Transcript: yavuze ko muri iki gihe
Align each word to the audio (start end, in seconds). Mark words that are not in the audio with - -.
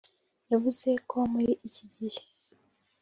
yavuze 0.51 0.89
ko 1.09 1.17
muri 1.33 1.51
iki 1.67 1.85
gihe 1.97 2.21